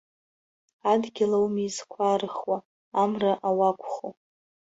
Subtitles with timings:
[0.91, 2.57] Адгьыл ауми изқәаарыхуа
[3.01, 4.11] амра ауакәху!